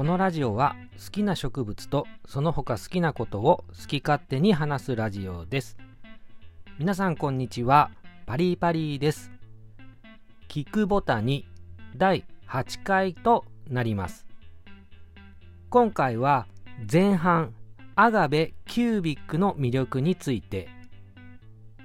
[0.00, 5.76] このラジオは好きな植物とその他好きなことを好き勝手に話すラジオです。
[6.78, 7.90] 皆さんこんにちは。
[8.24, 9.30] パリパリです。
[10.48, 11.46] キクボタニ
[11.98, 14.26] 第8回となります。
[15.68, 16.46] 今回は
[16.90, 17.52] 前半
[17.94, 20.70] アガベキュービックの魅力について。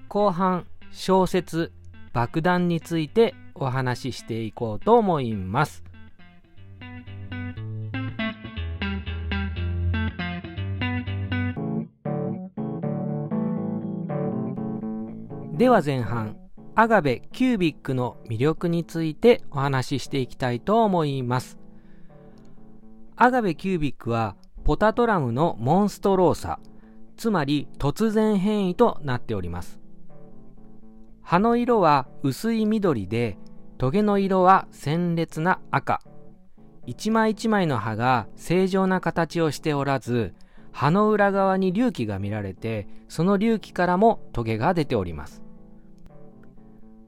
[0.08, 1.74] 後半小説
[2.14, 5.84] 爆弾についてお話ししていこうと思います。
[15.56, 16.36] では前半
[16.76, 21.58] アガベキュービックの魅力についてお話ししていきたいと思います。
[23.16, 26.60] アガベキュービックはポタトラムのモンストローサ
[27.16, 29.80] つまり突然変異となっております。
[31.22, 33.38] 葉の色は薄い緑で
[33.78, 36.02] トゲの色は鮮烈な赤。
[36.86, 40.36] 一枚一枚の葉が正常な形をしておらず
[40.74, 45.45] 葉の裏側に隆起が見られてその隆起からもトゲが出ております。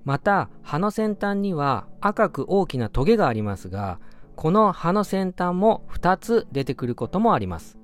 [0.08, 4.00] また葉の先端には赤く大きなトゲがありますが
[4.38, 7.78] この葉の先端も2つ出てくることもあります。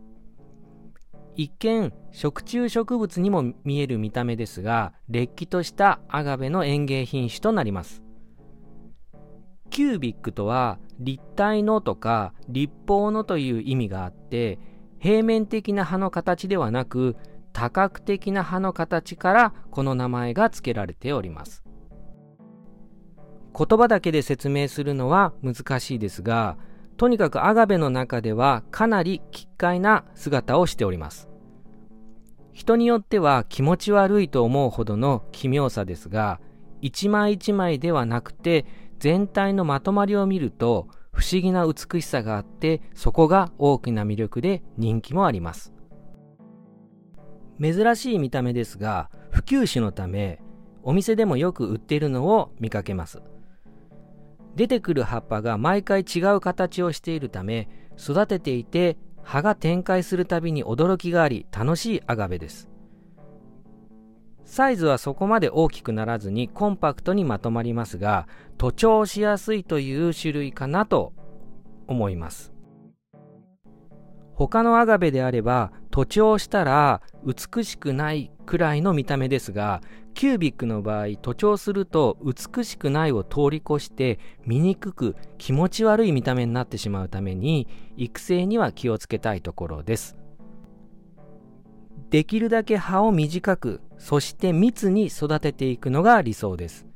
[1.36, 8.02] 一見食虫植物にも見える見た目ですがれっきとしたアガベの園芸品種となります。
[9.70, 14.60] キュービックとは立体のとか立方のという意味があって
[14.98, 17.18] 平面的な葉の形ではなく
[17.52, 21.63] 多角的な葉の形からこの名前が付けられております。
[23.56, 26.58] 言葉だけで説明するのは難しいですが、
[26.98, 31.30] とにかくアガベの中ではかなり奇怪な姿をしております。
[32.52, 36.40] 人によっては気持ち悪いと思うほどの奇妙さですが、
[36.82, 38.66] 一枚一枚ではなくて
[39.00, 45.74] 全体のまとまりを見ると不思議な美しさがあってそこが大きな魅力で人気もあります。
[47.62, 50.42] 珍しい見た目ですが普及種のため
[50.82, 53.22] お店でもよく売っているのを見かけます。
[54.56, 62.70] 出てくる葉っぱが毎回違う形をしているため育てていて葉が展開するたびに驚きがあり楽しいアガベです。
[64.46, 68.28] サイズはそこまで大きくならずにコンパクトにまとまりますが
[68.58, 71.14] 徒長しやすいという種類かなと
[71.88, 72.54] 思います。
[74.36, 79.84] 他のアガベであれば徒長したら美しくないくらいの見た目ですが
[80.16, 84.18] キュービックの場合徒長すると美しくないを通り越して
[84.48, 90.18] 醜く気持ち悪い見た目になってしまうために育成には気をつけたいところです。
[92.10, 96.88] できるだけ葉を短くそして密に育てていくのが理想です。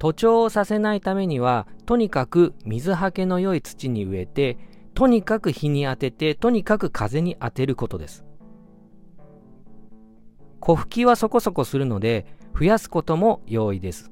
[0.00, 4.58] 徒長をさせないためにはとにかく水はけの良い土に植えて
[4.94, 8.24] とにかく日に当ててとにかく風に当てることです
[10.64, 12.24] 小吹きはそこそこするので
[12.58, 14.10] 増やすことも容易です。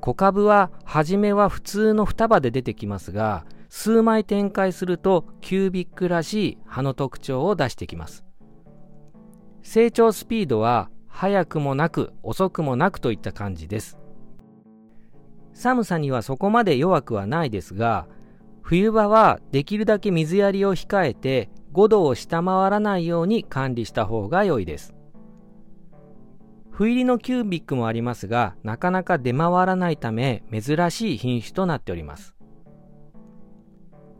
[0.00, 8.24] 小株は初めは普通の双葉で出てきますが数枚展開するとキュービックらしい葉の特徴を出してきます。
[9.62, 13.96] 成長スピードは早くもなく遅くもなくといった感じです。
[15.52, 18.08] 寒さにはそこまで弱くはないですが
[18.68, 24.94] 冬場はできるだけ水やりを控えて5度を下回らないように管理した方が良いです。
[26.70, 32.36] 不入りのキュービックもありますが、なかなか出回らないため珍しい品種となっております。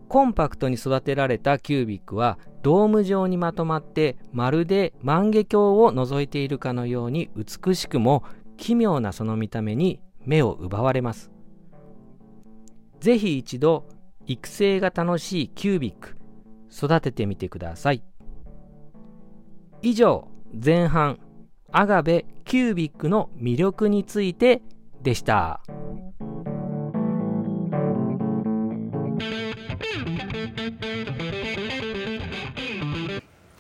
[0.09, 8.25] コンパクトに育てられたキュービックはドーム状にまとまってまるで万華鏡を覗いているかのように美しくも
[8.57, 11.31] 奇妙なその見た目に目を奪われます。
[13.01, 13.98] ぜひ一度
[14.28, 16.16] 育成が楽しいキュービック
[16.71, 18.03] 育ててみてください。
[19.81, 21.19] 以上前半
[21.73, 24.61] アガベキュービックの魅力について
[25.03, 25.62] でした。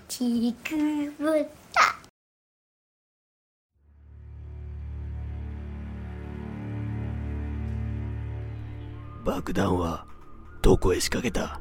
[0.06, 0.76] ちく
[1.18, 1.80] ぶた
[9.24, 10.04] 爆弾は
[10.62, 11.60] どこへ仕掛けた？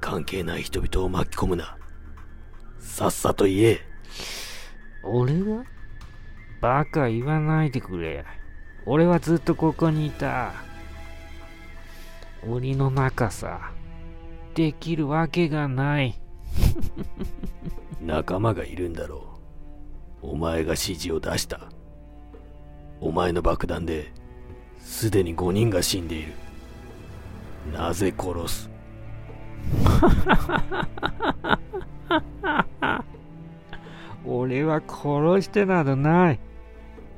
[0.00, 1.76] 関係ない人々を巻き込むな
[2.78, 3.80] さっさと言え
[5.02, 5.64] 俺が
[6.60, 8.24] バカ言わないでくれ。
[8.84, 10.52] 俺はずっとここにいた。
[12.46, 13.72] 檻の中さ。
[14.54, 16.20] できるわけがない。
[18.02, 19.38] 仲間がいるんだろ
[20.22, 20.32] う。
[20.32, 21.70] お前が指示を出した。
[23.00, 24.12] お前の爆弾で
[24.78, 26.32] すでに5人が死んでいる。
[27.72, 28.70] なぜ殺す？
[34.26, 36.40] 俺は殺してなどない。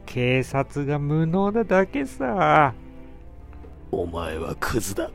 [0.06, 2.74] 警察が無能なだけさ。
[3.90, 5.10] お前はクズだ。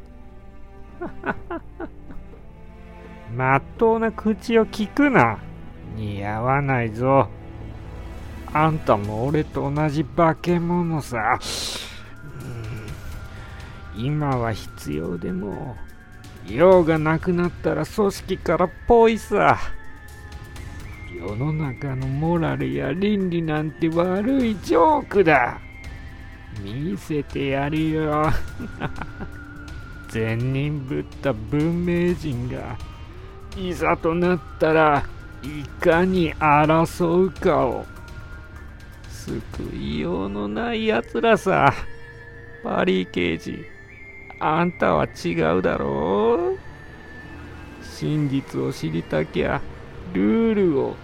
[3.36, 5.38] まっとうな口を聞くな。
[5.96, 7.30] 似合わないぞ。
[8.54, 11.38] あんたも俺と同じ化け物さ。
[13.98, 15.76] 今は必要でも、
[16.48, 19.58] 用がなくなったら組織からぽいさ。
[21.14, 25.60] 世の中のモラルや倫理なんて悪いジョークだ。
[26.62, 28.32] 見せてやるよ。
[30.10, 32.78] 善人ぶった文明人が
[33.58, 35.04] いざとなったら
[35.44, 37.86] いかに争うかを
[39.10, 41.74] 救いようのないやつらさ
[42.64, 43.77] パリー刑事
[44.40, 46.60] あんたは違うだろう。
[47.82, 49.60] 真実を知りたきゃ
[50.14, 50.96] ルールを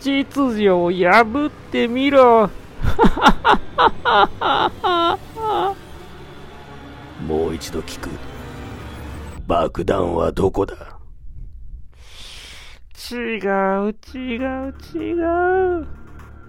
[0.00, 2.48] 秩序を破ってみろ。
[7.26, 8.10] もう一度聞く。
[9.46, 10.74] 爆弾はどこだ？
[13.10, 15.12] 違う違う違
[15.82, 15.86] う。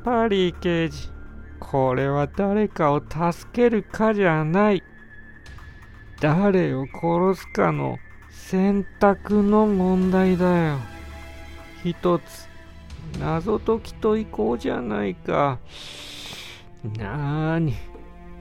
[0.03, 1.09] パリー刑事。
[1.59, 4.83] これは誰かを助けるかじゃない
[6.19, 7.99] 誰を殺すかの
[8.31, 10.77] 選択の問題だよ。
[11.83, 12.47] 一つ
[13.19, 15.59] 謎解きといこうじゃないか。
[16.97, 17.75] なーに。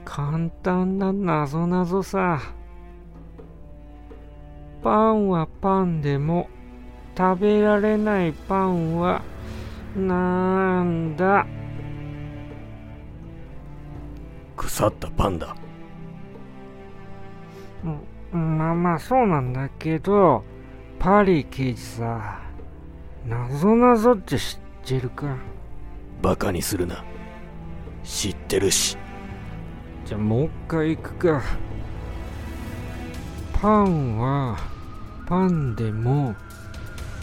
[0.05, 2.39] 簡単な謎謎さ。
[4.81, 6.49] パンはパンでも
[7.17, 9.21] 食べられないパンは
[9.95, 11.45] なんだ。
[14.55, 15.55] 腐ったパンだ。
[17.83, 20.43] うんまあまあそうなんだけど
[20.99, 22.39] パリ刑事さ
[23.25, 25.35] 謎謎って知ってるか？
[26.21, 27.03] バカにするな。
[28.03, 28.97] 知ってるし。
[30.05, 31.41] じゃあもう一回行くか
[33.61, 34.57] パンは
[35.27, 36.35] パンでも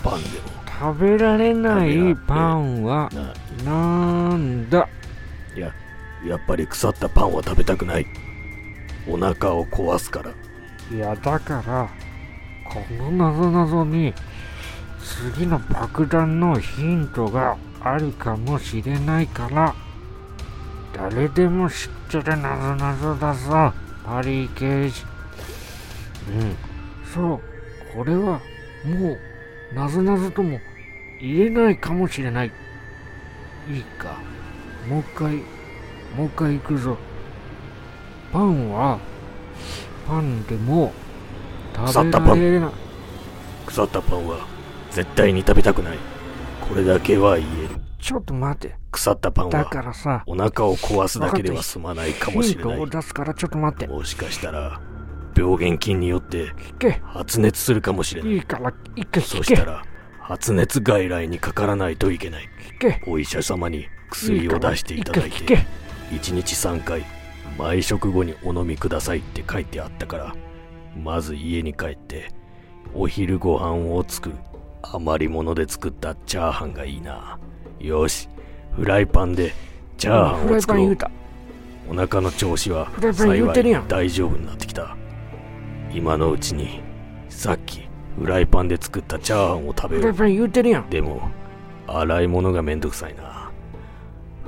[0.02, 0.28] パンで
[0.78, 3.20] 食べられないパンはも。
[3.64, 4.88] な、なんだ？
[5.56, 5.72] いや、
[6.26, 8.06] やっぱり腐ったパンは食べたくない。
[9.08, 10.30] お腹を壊すから。
[10.94, 11.88] いやだから
[12.64, 14.12] この謎々に
[15.32, 19.74] 次の爆弾のヒントがあるかもしれないから
[20.94, 23.72] 誰でも知ってる謎々だぞ
[24.04, 25.04] パリー刑事。
[26.30, 26.56] うん。
[27.14, 27.40] そう
[27.96, 28.40] これは
[28.84, 29.18] もう
[29.74, 30.60] 謎々とも
[31.20, 32.52] 言えないかもしれない。
[33.70, 34.18] いいか。
[34.88, 35.36] もう一回
[36.16, 36.98] もう一回行くぞ。
[38.34, 38.98] パンは
[40.08, 40.92] パンでも
[41.72, 42.70] 食べられない
[43.64, 44.44] 腐ったパンは
[44.90, 45.98] 絶対に食べたくない。
[46.68, 47.76] これだけは言える。
[48.00, 52.90] ちょっと待て腐ったパンだはからさお腹を壊すだけでは済まないかもしれない。
[52.90, 54.80] 出すからちょっと待ってもしかしたら、
[55.36, 56.48] 病原菌によって
[57.04, 58.32] 発熱するかもしれない。
[58.32, 59.84] いいから一回そしたら、
[60.18, 62.48] 発熱外来にかからないといけない。
[63.06, 65.54] お医者様に薬を出していただいて、け
[66.10, 67.04] 1日3回、
[67.58, 70.34] 毎食後にお飲みくださいって書いてあったから、
[71.00, 72.30] まず家に帰って、
[72.94, 74.36] お昼ご飯を作る。
[74.82, 77.38] 余り物で作ったチャーハンがいいな。
[77.80, 78.28] よし、
[78.72, 79.52] フライパンで
[79.96, 80.96] チャーハンを作ろう。
[81.90, 84.96] お腹の調子は幸い大丈夫になってきた。
[85.92, 86.80] 今のうちに、
[87.28, 90.02] さっきフライパンで作ったチャーハンを食べる
[90.90, 91.28] でも、
[91.86, 93.33] 洗い物がめんどくさいな。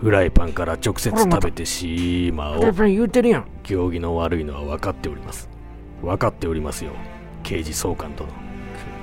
[0.00, 2.72] フライパンから直接食べてしまおう。
[2.74, 5.48] 言うてるやん行儀の悪いのは分かっております。
[6.02, 6.92] 分かっておりますよ。
[7.42, 8.28] 刑事総監殿。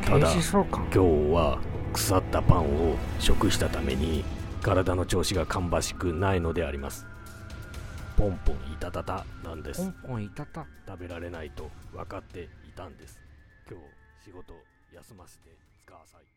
[0.05, 0.99] ただ今日
[1.33, 1.59] は
[1.93, 4.23] 腐ったパンを食したために
[4.61, 7.07] 体の調子が芳しくないのであります。
[8.15, 9.93] ポンポンいたたたなんですポン。
[10.07, 13.19] ポンいたた食べられないと分かっていたんです。
[13.69, 13.85] 今日
[14.25, 14.53] 仕事
[14.93, 15.49] 休ませて
[15.85, 16.32] ください。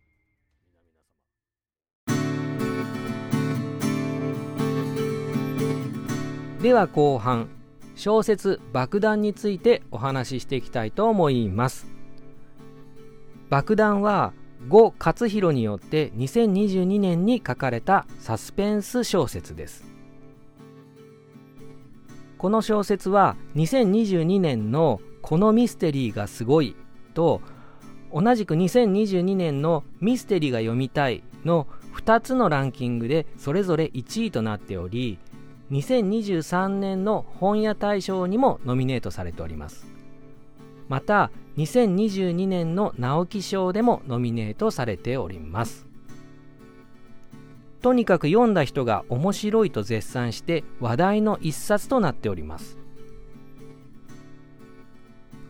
[6.66, 7.48] では後半
[7.94, 11.86] 小説「爆弾」についてお話ししていきたいと思います。
[13.48, 14.32] 爆弾は
[14.68, 19.84] 呉勝弘によって2022年に書かれたサスペンス小説です。
[22.36, 26.74] この小説は2022年の「このミステリーがすごい」
[27.14, 27.42] と
[28.12, 35.18] 同じく2022年の「ミステリーが読みたい」の2つのランキングでそれぞれ1位となっており
[35.70, 39.86] 2023年の本屋大賞にもノミネートされております。
[40.88, 45.86] また2022年の直木賞でもノミネートされております。
[47.82, 52.78] とにかく読んだ人が面白いと絶賛して話題の一冊となっております。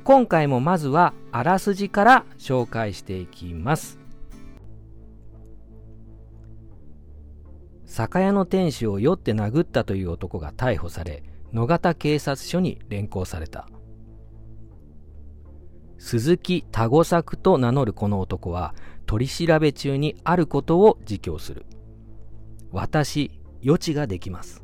[0.04, 4.05] 今回もまずはあらすじから紹介していきます。
[7.96, 11.22] 酒屋の店主を酔って殴ったという男が逮捕され
[11.54, 13.70] 野方警察署に連行された。
[15.96, 18.74] 鈴木多五作と名乗るこの男は
[19.06, 21.64] 取り調べ中にあることを自供する。
[22.70, 24.62] 私余地ができます。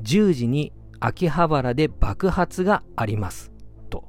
[0.00, 3.52] 10時に秋葉原で爆発があります。
[3.90, 4.08] と。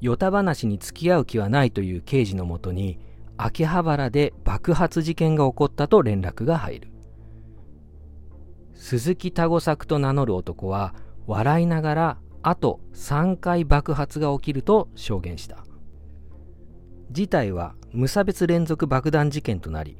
[0.00, 2.98] 与田話に付き合う気はないという刑事のもとに
[3.44, 6.88] 秋葉原で爆発事件が起こったと連絡が入る。
[8.72, 10.94] 鈴木多五作と名乗る男は
[11.26, 15.64] 笑いながらあと3回爆発が起きると証言した。
[17.10, 19.98] 事態は無差別連続爆弾事件となり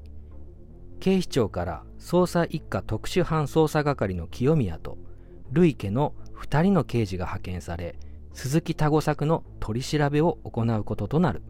[1.01, 4.99] 警視庁から捜査一課特殊班捜査係の清宮と
[5.51, 7.97] 類家の2人の刑事が派遣され
[8.35, 11.43] 鈴木多五作の取り調べを行うこととなる。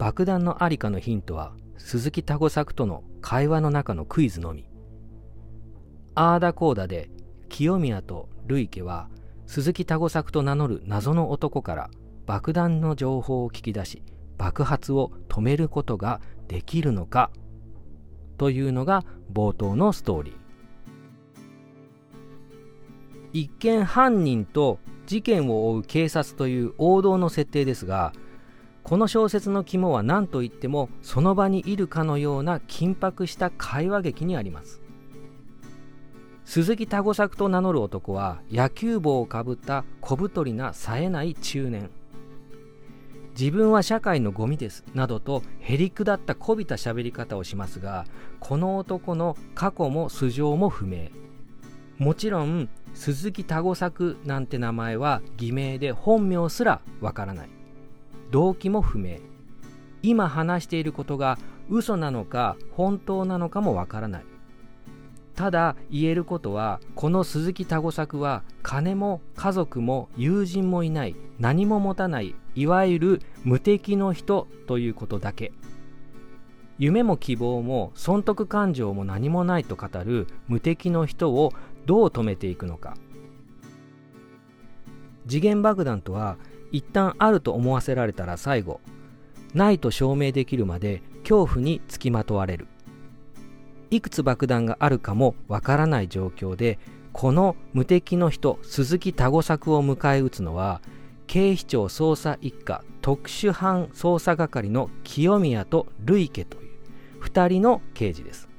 [0.00, 4.66] 爆弾のありかのヒントは鈴木多五作との会話の中のクイズのみ。
[6.14, 7.10] あーだこーだで
[7.50, 9.10] 清宮と類家は
[9.46, 11.90] 鈴木多五作と名乗る謎の男から
[12.24, 14.02] 爆弾の情報を聞き出し
[14.38, 17.30] 爆発を止めることができるのか
[18.38, 20.34] というのが冒頭のストーリー。
[23.34, 28.14] 一見犯人と事件を追う警察という王道の設定ですが
[28.82, 34.80] この小説の肝は何といってもその場にいるかのような緊迫した会話劇にあります。
[36.44, 41.90] 鈴木多五作と名乗る男は野球帽をかぶった小太りな冴えない中年。
[43.38, 48.04] 自分は社会のゴミですなどとへりくだったこびた喋り方をしますが
[48.40, 51.10] この男の過去も素性も不明。
[51.98, 57.59] もちろん鈴木多五作なんて名前は偽名で本名すらわからない。
[58.30, 59.18] 動機も不明。
[60.02, 64.24] 今話していることが嘘なのか本当なのかもわからない。
[65.34, 75.52] ただ言えることはこの鈴木多五作は金も家族も友人もいない何も持たないいわゆる無敵の人ということだけ。
[76.78, 81.52] 夢も希望も損得感情も何もないと語る無敵の人を
[81.84, 82.96] どう止めていくのか。
[85.26, 86.38] 次元爆弾とは
[86.72, 88.80] 一旦あると思わせられたら最後
[89.54, 92.68] ないと証明できるまで恐怖につきまとわれる。
[93.90, 96.78] いくつ爆弾があるかもわからない状況で
[97.12, 100.80] この無敵の人鈴木多五作を迎え撃つのは
[101.26, 106.70] 警視庁捜査一課特殊班捜査係の清宮と類家という
[107.22, 108.49] 2人の刑事です。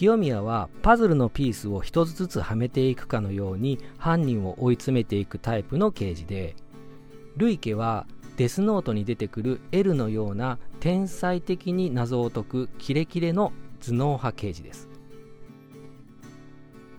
[0.00, 6.56] 清宮はパズルのピースを一つずつはめていくかのように犯人を追い詰めていくタイプの刑事で
[7.36, 8.06] 類家は
[8.38, 13.52] デスノートに出てくる L のような天才的に謎を解くキレキレの
[13.82, 14.88] 頭脳派刑事です。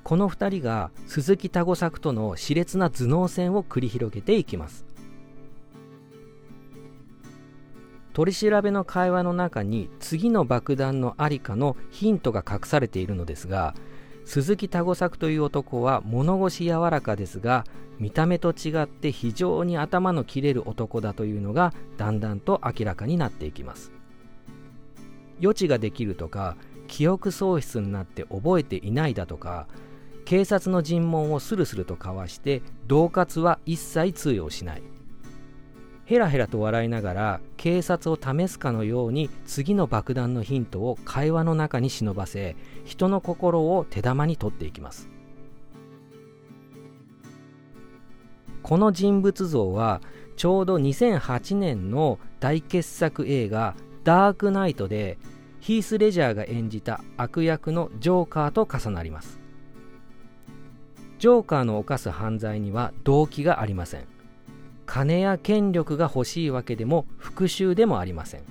[0.03, 4.85] この2人が鈴木多五作との熾烈な頭脳戦を繰り広げていきます。
[8.13, 13.73] 取り調べの会話の中に次の爆弾のありかのヒントが隠されているのですが
[14.25, 17.65] 鈴木多五作という男は物腰柔らかですが
[17.99, 23.91] 見た目と違って非常に頭の切れる男だというのがだんだんと明らかになっていきます。
[25.39, 26.55] 予知ができるとか
[26.87, 29.67] 記憶喪失になって覚えていないだとか
[30.25, 34.83] 警察の尋問をスルスルとかわして恫喝は一切通用しない。
[36.11, 45.07] ヘラヘラと笑いながら警察を試すかのように次の爆弾のヒントを会話の中に忍ばせ人の心を手玉に取っていきます。
[48.61, 50.01] この人物像は
[50.35, 55.17] ちょうど2008年の大傑作映画「ダークナイト」で
[55.61, 59.39] ヒース・レジャーが演じた悪役のジョーカーと重なります。
[61.19, 64.20] ジョーカーの犯す犯罪には動機がありません。
[64.93, 68.41] 金や権力が欲しいわけでも復讐でもありません。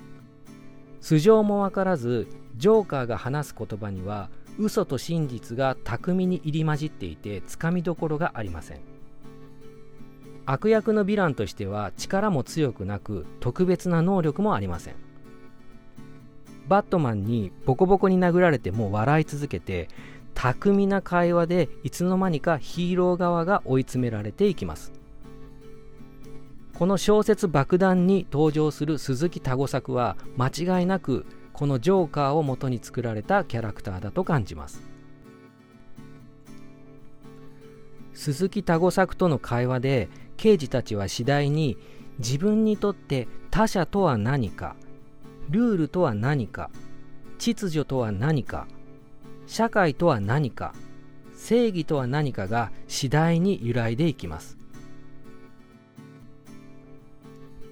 [0.99, 8.79] 素性も分からずジョーカーが話す言葉には嘘と真実が巧みに入り混じっていてつかみどころがありません。
[10.47, 14.95] 悪役のヴィランとしては力も強くなく特別な能力もありません。
[16.67, 19.89] バットマンにボコボコに殴られても笑い続けて
[20.33, 24.91] 巧みな会話でいつの間にかヒーロー側が追い詰められていきます。
[26.81, 34.81] この小説爆弾に登場する鈴木多吾作は間違いなくこのジョーカーを元に作られたキャラクターだと感じます。
[38.15, 41.77] 鈴木多吾作との会話で刑事たちは次第に
[42.17, 44.75] 自分にとって他者とは何か
[45.51, 46.71] ルールとは何か
[47.37, 48.65] 秩序とは何か
[49.45, 50.73] 社会とは何か
[51.35, 54.60] 正義とは何かが次第に揺らいでいきます。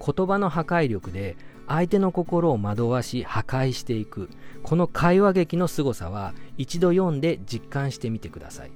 [0.04, 1.36] 言葉の破壊力で
[1.68, 4.30] 相手の心を惑わし破壊していく。
[4.62, 8.72] この会話劇の凄さは一度読んで実感してみてください。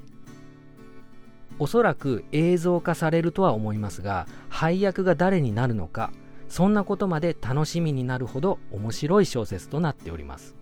[1.59, 6.13] おそらく映像化されるとは思いますが配役が誰になるのか
[6.49, 10.55] そんなことまで楽しみになるほど面白い小説となっております。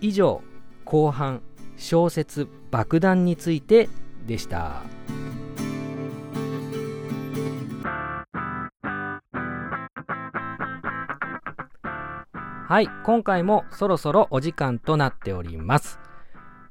[0.00, 0.42] 以上
[0.84, 1.42] 後半
[1.76, 3.88] 小説爆弾について
[4.26, 4.82] でした。
[12.72, 15.98] はい今回もそろそろお時間となっております。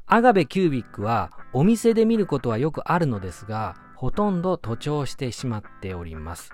[0.08, 6.54] アガベキュービックはお店で見ることはよくあるのですがほとんど徒長してしまっております。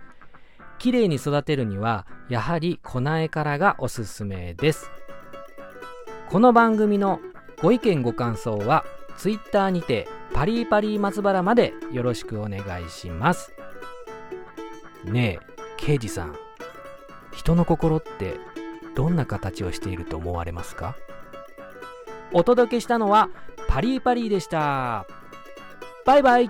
[0.80, 4.92] 綺麗に育てるにはやはり粉絵からがおすすめです。
[6.30, 7.22] この番組の
[7.62, 8.84] ご意見ご感想は
[9.16, 13.54] Twitter にてパリーパリー松原までよろしくお願いします。
[15.06, 16.36] ねえ刑事さん
[17.32, 18.36] 人の心って
[18.98, 20.96] どんな形をしていると思われますか？
[22.34, 23.30] お届けしたのは
[23.68, 25.06] パリーパリーでした。
[26.04, 26.50] バイバイ。